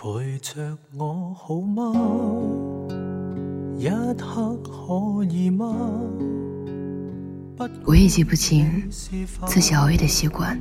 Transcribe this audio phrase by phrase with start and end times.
[0.00, 1.92] 陪着我好吗？
[3.76, 5.74] 一刻可以吗？
[7.84, 10.56] 我也记不清自己熬夜的习惯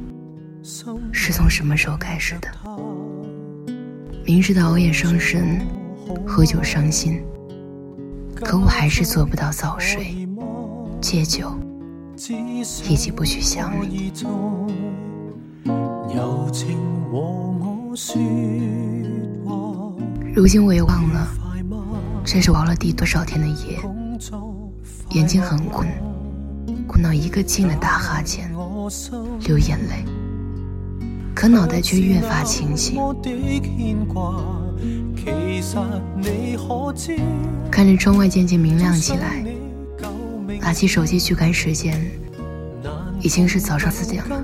[1.12, 2.50] 是从什么时候开始的。
[4.26, 5.61] 明知道熬夜伤身，
[6.25, 7.23] 喝酒伤心，
[8.33, 10.27] 可我还是做不到早睡、
[10.99, 11.54] 戒酒，
[12.89, 14.11] 以及不去想你。
[20.38, 21.27] 如今我也忘了，
[22.23, 23.79] 这是熬了第多少天的夜，
[25.09, 25.87] 眼睛很困，
[26.87, 28.47] 困到一个劲的打哈欠，
[29.47, 30.05] 流眼泪，
[31.33, 33.02] 可脑袋却越发清醒。
[37.72, 39.44] 看着窗外渐渐明亮起来，
[40.61, 42.00] 拿起手机去看时间，
[43.22, 44.39] 已经是早上四点了，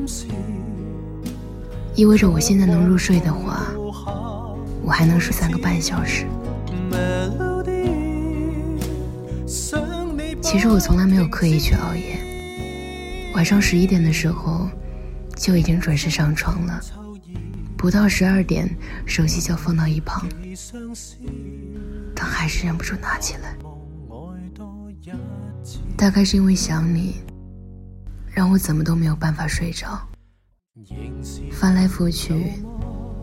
[1.93, 3.67] 意味着我现在能入睡的话。
[4.83, 6.25] 我还能睡三个半小时。
[10.41, 12.19] 其实我从来没有刻意去熬夜，
[13.33, 14.69] 晚上十一点的时候
[15.35, 16.79] 就已经准时上床了，
[17.77, 18.69] 不到十二点
[19.05, 20.27] 手机就放到一旁，
[22.13, 23.55] 但还是忍不住拿起来。
[25.97, 27.21] 大概是因为想你，
[28.29, 29.99] 让我怎么都没有办法睡着，
[31.51, 32.53] 翻来覆去。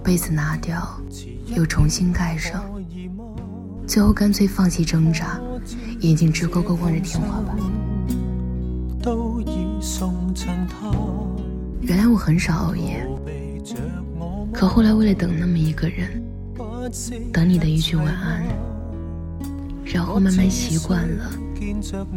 [0.03, 1.01] 被子拿掉，
[1.47, 2.65] 又重新盖上，
[3.87, 5.39] 最后干脆放弃挣扎，
[6.01, 7.57] 眼睛直勾勾望着天花板。
[11.81, 13.07] 原来我很少熬夜，
[14.53, 16.23] 可后来为了等那么一个人，
[17.33, 18.42] 等你的一句晚安，
[19.85, 21.31] 然后慢慢习惯了，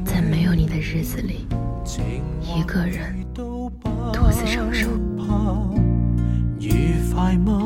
[0.06, 1.48] 在没有你的日子里，
[2.42, 3.72] 一个人独
[4.32, 4.90] 自承受。
[7.14, 7.64] 快吗？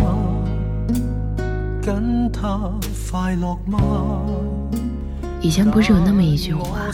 [1.82, 2.72] 跟他
[3.10, 4.22] 快乐吗？
[5.42, 6.90] 以前不是有那么一句话，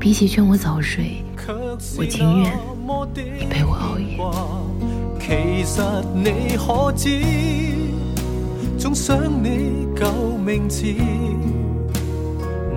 [0.00, 1.22] 比起劝我早睡，
[1.98, 2.52] 我情愿
[3.38, 4.18] 你陪我熬夜。
[5.20, 5.80] 其实
[6.14, 7.08] 你可知，
[8.78, 10.84] 总想你旧名字，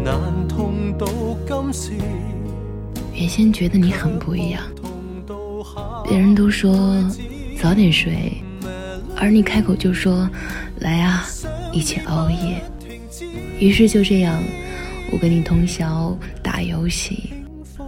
[0.03, 1.07] 难痛到
[1.47, 1.91] 今时。
[3.13, 4.63] 原先觉得你很不一样，
[6.07, 6.71] 别人都说
[7.61, 8.41] 早点睡。
[9.17, 10.29] 而你开口就说
[10.79, 11.25] ：“来啊，
[11.73, 12.61] 一起熬夜。”
[13.59, 14.41] 于是就这样，
[15.11, 17.33] 我跟你通宵打游戏，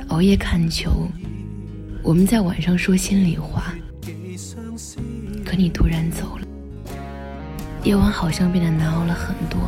[0.10, 1.08] 熬夜看球。
[2.04, 3.74] 我们在晚上说心里话。
[5.46, 6.46] 可你突然走了，
[7.84, 9.60] 夜晚好像变得难熬了很多。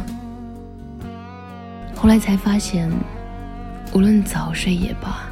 [1.96, 2.92] 后来才发现，
[3.94, 5.30] 无论早睡也罢，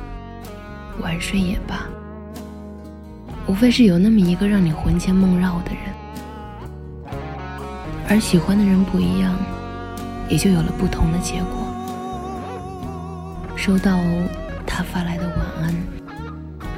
[1.02, 1.90] 晚睡也罢，
[3.47, 7.16] 无非是有那么一个让你魂牵梦绕的人。
[8.07, 9.35] 而喜欢的人不一样，
[10.29, 11.68] 也就有了不同的结果。
[13.56, 14.00] 收到
[14.66, 15.75] 他发来的晚安，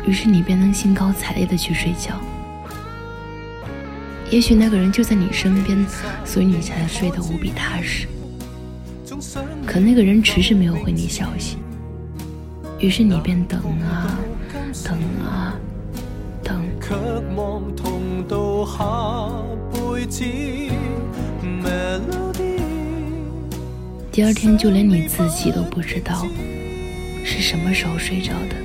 [0.06, 2.20] 于是你便能兴高采烈的去睡觉。
[4.30, 5.86] 也许那个人就在你身边，
[6.26, 8.08] 所以你才睡得无比踏实。
[9.66, 11.58] 可那个人迟迟没有回你消息，
[12.80, 14.20] 于是你便等啊
[14.84, 15.56] 等啊
[16.90, 17.24] 等。
[24.12, 26.26] 第二天，就连你自己都不知道
[27.24, 28.56] 是什么时候睡着的。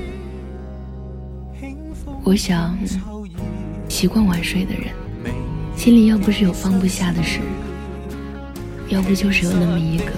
[2.23, 2.77] 我想，
[3.89, 4.93] 习惯晚睡的人，
[5.75, 7.41] 心里要不是有放不下的事，
[8.89, 10.12] 要不就是有那么一个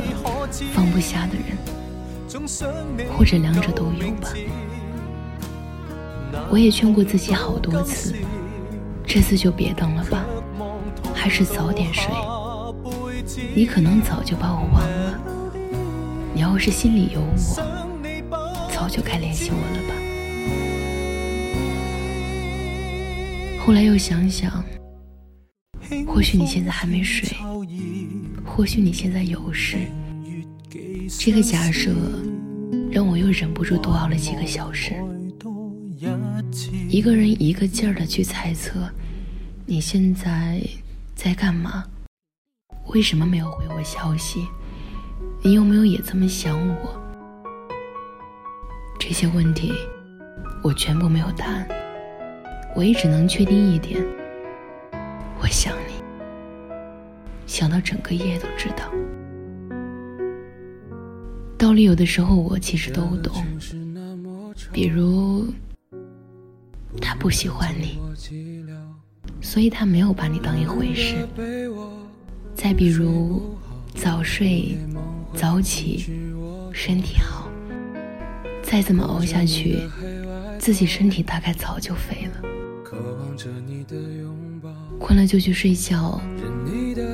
[0.74, 1.56] 放不下的人，
[3.16, 4.32] 或者两者都有吧。
[6.50, 8.14] 我也劝过自己好多次，
[9.06, 10.24] 这次就别等了吧，
[11.14, 12.04] 还是早点睡。
[13.54, 15.20] 你可能早就把我忘了，
[16.34, 19.94] 你要是心里有我，早就该联系我了吧。
[23.64, 24.64] 后来又想想，
[26.06, 27.36] 或许你现在还没睡，
[28.44, 29.76] 或许你现在有事。
[31.18, 31.92] 这个假设
[32.90, 34.94] 让我又忍不住多熬了几个小时。
[36.88, 38.90] 一个人一个劲儿的去猜测，
[39.66, 40.60] 你现在
[41.14, 41.84] 在干嘛？
[42.88, 44.46] 为什么没有回我消息？
[45.42, 47.00] 你有没有也这么想我？
[48.98, 49.72] 这些问题，
[50.62, 51.68] 我全部没有答案。
[52.74, 54.04] 我也只能确定一点：
[55.40, 55.94] 我想你，
[57.46, 58.92] 想到整个夜都知道。
[61.56, 63.44] 道理有的时候我其实都懂，
[64.72, 65.46] 比如
[66.98, 67.98] 他不喜欢你，
[69.40, 71.28] 所以他没有把你当一回事。
[72.54, 73.54] 再比如，
[73.94, 74.78] 早睡
[75.34, 76.06] 早起，
[76.72, 77.48] 身体好。
[78.62, 79.88] 再这么熬下去，
[80.58, 82.42] 自己身体大概早就废了。
[84.98, 86.20] 困了就去睡觉，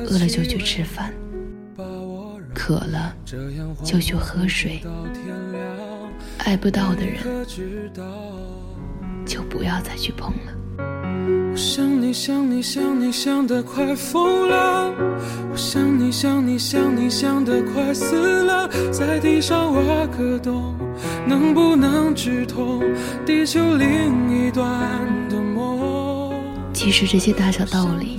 [0.07, 1.15] 饿了就去吃饭，
[2.55, 3.15] 渴了
[3.85, 4.83] 就去喝水。
[6.39, 7.23] 爱不到的人，
[9.27, 10.53] 就不要再去碰了。
[11.53, 14.95] 我想你想你想你想得快疯了，
[15.51, 20.75] 我想你想你想你想得快死了，在地上挖个洞，
[21.27, 22.83] 能不能直通
[23.25, 24.69] 地球另一端
[25.29, 26.33] 的梦？
[26.75, 28.19] 其实这些大小道理，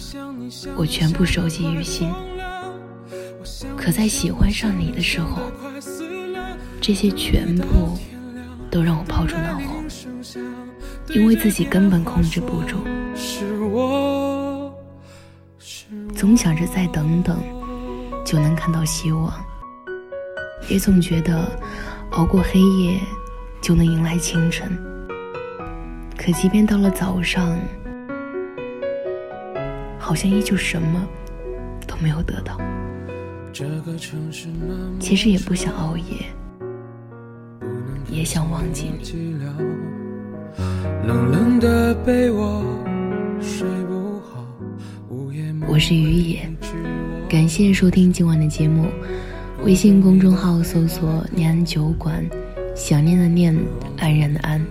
[0.76, 2.12] 我全部收集于心。
[3.78, 5.44] 可在喜欢上你的时候，
[6.82, 7.98] 这些全部
[8.72, 9.77] 都让我抛出脑后，
[11.10, 12.78] 因为自己根本控制不住。
[16.14, 17.40] 总想着再等等，
[18.26, 19.32] 就能看到希望；
[20.68, 21.50] 也总觉得
[22.12, 23.00] 熬过黑夜，
[23.62, 24.78] 就能迎来清晨。
[26.18, 27.58] 可即便到了早上，
[30.00, 31.08] 好像依旧什么
[31.88, 32.60] 都没有得到。
[35.00, 36.26] 其实也不想熬夜，
[38.10, 39.38] 也想忘记你。
[41.06, 42.64] 冷冷的被窝
[43.42, 44.46] 睡不好。
[45.68, 46.50] 我是于野，
[47.30, 48.88] 感谢收听今晚的节目。
[49.64, 52.24] 微信公众号搜索“念安酒馆”，
[52.76, 53.58] 想念的念，
[53.98, 54.64] 安然的安。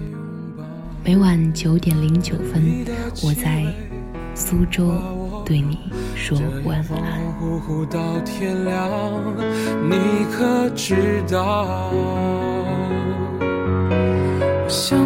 [1.04, 2.84] 每晚九点零九分，
[3.22, 3.64] 我在
[4.34, 4.92] 苏州
[5.44, 5.78] 对你
[6.14, 7.20] 说晚安。
[14.68, 15.05] 想你